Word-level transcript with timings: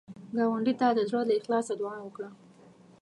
ګاونډي 0.35 0.73
ته 0.79 0.87
د 0.97 0.99
زړه 1.09 1.21
له 1.27 1.33
اخلاص 1.39 1.67
دعا 1.79 1.97
وکړه 2.03 2.29